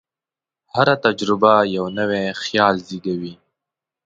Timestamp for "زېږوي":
2.87-3.33